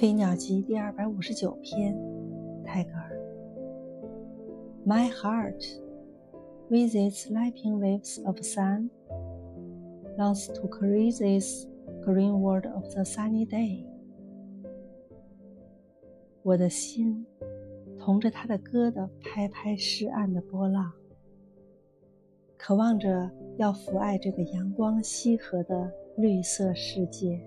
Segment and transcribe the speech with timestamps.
[0.00, 1.94] 飞鸟集》第二百五十九篇，
[2.64, 3.20] 泰戈尔。
[4.86, 5.62] My heart,
[6.70, 8.88] with its lapping waves of sun,
[10.16, 11.66] longs to caress this
[12.02, 13.84] green world of the sunny day。
[16.44, 17.26] 我的心，
[17.98, 20.90] 同着他的歌的拍拍湿岸的波浪，
[22.56, 27.38] 渴望着要抚爱这个阳光西河的绿色世界。